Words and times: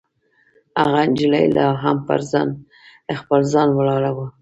هغه 0.81 1.01
نجلۍ 1.09 1.45
لا 1.55 1.65
هم 1.83 1.97
پر 2.07 2.19
خپل 3.19 3.41
ځای 3.53 3.69
ولاړه 3.73 4.11
وه. 4.15 4.25